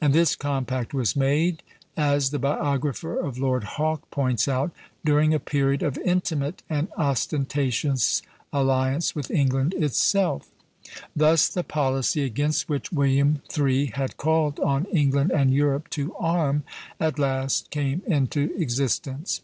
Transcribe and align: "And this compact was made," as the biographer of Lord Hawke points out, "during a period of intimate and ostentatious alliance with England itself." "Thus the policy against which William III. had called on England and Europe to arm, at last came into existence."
"And 0.00 0.12
this 0.14 0.36
compact 0.36 0.94
was 0.94 1.16
made," 1.16 1.64
as 1.96 2.30
the 2.30 2.38
biographer 2.38 3.18
of 3.18 3.38
Lord 3.38 3.64
Hawke 3.64 4.08
points 4.08 4.46
out, 4.46 4.70
"during 5.04 5.34
a 5.34 5.40
period 5.40 5.82
of 5.82 5.98
intimate 5.98 6.62
and 6.70 6.86
ostentatious 6.96 8.22
alliance 8.52 9.16
with 9.16 9.32
England 9.32 9.74
itself." 9.74 10.48
"Thus 11.16 11.48
the 11.48 11.64
policy 11.64 12.22
against 12.22 12.68
which 12.68 12.92
William 12.92 13.42
III. 13.52 13.86
had 13.96 14.16
called 14.16 14.60
on 14.60 14.84
England 14.92 15.32
and 15.32 15.52
Europe 15.52 15.90
to 15.90 16.14
arm, 16.20 16.62
at 17.00 17.18
last 17.18 17.70
came 17.70 18.02
into 18.06 18.52
existence." 18.56 19.40